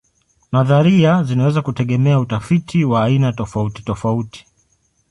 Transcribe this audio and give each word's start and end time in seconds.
Nadharia 0.51 1.23
zinaweza 1.23 1.61
kutegemea 1.61 2.19
utafiti 2.19 2.83
wa 2.83 3.03
aina 3.03 3.33
tofautitofauti. 3.33 4.45